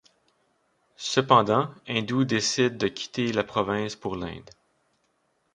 Cependant, 0.97 1.69
hindous 1.85 2.25
décident 2.25 2.75
de 2.75 2.87
quitter 2.87 3.31
la 3.31 3.43
province 3.43 3.95
pour 3.95 4.15
l'Inde. 4.15 4.49